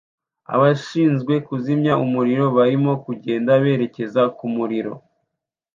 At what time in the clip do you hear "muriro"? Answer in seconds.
4.55-4.93